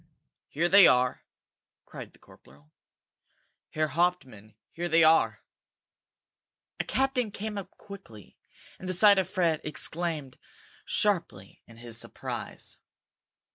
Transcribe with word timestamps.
"Here 0.47 0.67
they 0.67 0.87
are!" 0.87 1.21
cried 1.85 2.13
the 2.13 2.17
corporal. 2.17 2.71
"Herr 3.69 3.89
Hauptmann, 3.89 4.55
here 4.71 4.89
they 4.89 5.03
are!" 5.03 5.43
A 6.79 6.83
captain 6.83 7.29
came 7.29 7.55
up 7.55 7.69
quickly, 7.77 8.39
and 8.79 8.85
at 8.85 8.87
the 8.87 8.93
sight 8.99 9.19
of 9.19 9.29
Fred 9.29 9.61
exclaimed 9.63 10.39
sharply 10.87 11.61
in 11.67 11.77
his 11.77 11.99
surprise. 11.99 12.79